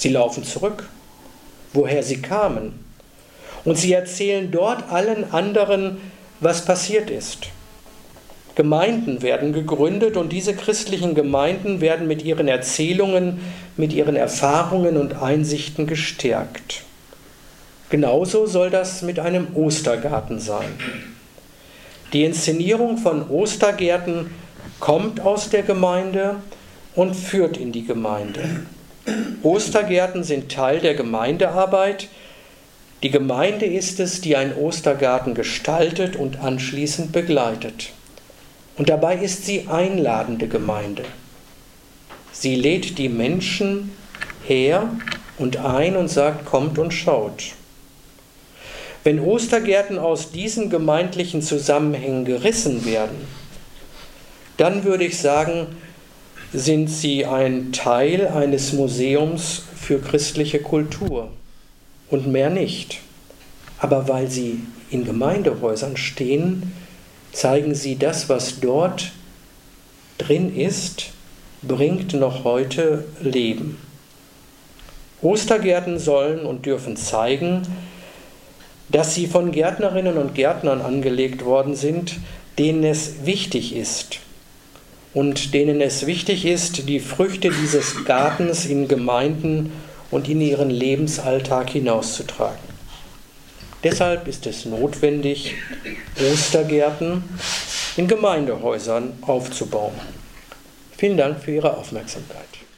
Sie 0.00 0.08
laufen 0.08 0.44
zurück, 0.44 0.88
woher 1.74 2.02
sie 2.02 2.22
kamen. 2.22 2.72
Und 3.66 3.76
sie 3.76 3.92
erzählen 3.92 4.50
dort 4.50 4.90
allen 4.90 5.30
anderen, 5.30 5.98
was 6.40 6.64
passiert 6.64 7.10
ist. 7.10 7.48
Gemeinden 8.54 9.20
werden 9.20 9.52
gegründet 9.52 10.16
und 10.16 10.32
diese 10.32 10.54
christlichen 10.54 11.14
Gemeinden 11.14 11.82
werden 11.82 12.08
mit 12.08 12.24
ihren 12.24 12.48
Erzählungen, 12.48 13.42
mit 13.76 13.92
ihren 13.92 14.16
Erfahrungen 14.16 14.96
und 14.96 15.20
Einsichten 15.20 15.86
gestärkt. 15.86 16.84
Genauso 17.90 18.46
soll 18.46 18.70
das 18.70 19.02
mit 19.02 19.18
einem 19.18 19.48
Ostergarten 19.54 20.40
sein. 20.40 20.72
Die 22.14 22.24
Inszenierung 22.24 22.96
von 22.96 23.28
Ostergärten 23.28 24.30
kommt 24.78 25.20
aus 25.20 25.50
der 25.50 25.62
Gemeinde 25.62 26.36
und 26.94 27.14
führt 27.14 27.58
in 27.58 27.70
die 27.70 27.84
Gemeinde. 27.84 28.62
Ostergärten 29.42 30.24
sind 30.24 30.50
Teil 30.50 30.80
der 30.80 30.94
Gemeindearbeit. 30.94 32.08
Die 33.02 33.10
Gemeinde 33.10 33.64
ist 33.66 33.98
es, 34.00 34.20
die 34.20 34.36
einen 34.36 34.54
Ostergarten 34.54 35.34
gestaltet 35.34 36.16
und 36.16 36.40
anschließend 36.40 37.12
begleitet. 37.12 37.90
Und 38.76 38.88
dabei 38.88 39.16
ist 39.16 39.46
sie 39.46 39.68
einladende 39.68 40.48
Gemeinde. 40.48 41.04
Sie 42.32 42.54
lädt 42.54 42.98
die 42.98 43.08
Menschen 43.08 43.92
her 44.46 44.90
und 45.38 45.56
ein 45.56 45.96
und 45.96 46.08
sagt, 46.08 46.44
kommt 46.44 46.78
und 46.78 46.92
schaut. 46.92 47.52
Wenn 49.02 49.20
Ostergärten 49.20 49.98
aus 49.98 50.30
diesen 50.30 50.68
gemeindlichen 50.68 51.40
Zusammenhängen 51.40 52.26
gerissen 52.26 52.84
werden, 52.84 53.26
dann 54.58 54.84
würde 54.84 55.04
ich 55.04 55.18
sagen, 55.18 55.68
sind 56.52 56.88
sie 56.88 57.26
ein 57.26 57.72
Teil 57.72 58.26
eines 58.26 58.72
Museums 58.72 59.62
für 59.76 60.00
christliche 60.00 60.60
Kultur 60.60 61.30
und 62.10 62.26
mehr 62.26 62.50
nicht. 62.50 62.98
Aber 63.78 64.08
weil 64.08 64.30
sie 64.30 64.60
in 64.90 65.04
Gemeindehäusern 65.04 65.96
stehen, 65.96 66.72
zeigen 67.32 67.74
sie 67.74 67.96
das, 67.96 68.28
was 68.28 68.60
dort 68.60 69.12
drin 70.18 70.54
ist, 70.54 71.10
bringt 71.62 72.12
noch 72.14 72.44
heute 72.44 73.04
Leben. 73.20 73.78
Ostergärten 75.22 75.98
sollen 75.98 76.46
und 76.46 76.66
dürfen 76.66 76.96
zeigen, 76.96 77.62
dass 78.88 79.14
sie 79.14 79.26
von 79.26 79.52
Gärtnerinnen 79.52 80.16
und 80.16 80.34
Gärtnern 80.34 80.80
angelegt 80.80 81.44
worden 81.44 81.74
sind, 81.74 82.16
denen 82.58 82.84
es 82.84 83.24
wichtig 83.24 83.76
ist, 83.76 84.18
und 85.12 85.54
denen 85.54 85.80
es 85.80 86.06
wichtig 86.06 86.44
ist, 86.44 86.88
die 86.88 87.00
Früchte 87.00 87.50
dieses 87.50 88.04
Gartens 88.04 88.66
in 88.66 88.88
Gemeinden 88.88 89.72
und 90.10 90.28
in 90.28 90.40
ihren 90.40 90.70
Lebensalltag 90.70 91.70
hinauszutragen. 91.70 92.70
Deshalb 93.82 94.28
ist 94.28 94.46
es 94.46 94.66
notwendig, 94.66 95.54
Ostergärten 96.32 97.24
in 97.96 98.06
Gemeindehäusern 98.06 99.14
aufzubauen. 99.22 99.94
Vielen 100.96 101.16
Dank 101.16 101.42
für 101.42 101.52
Ihre 101.52 101.76
Aufmerksamkeit. 101.76 102.59